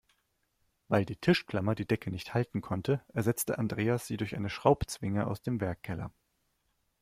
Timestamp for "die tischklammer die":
1.05-1.85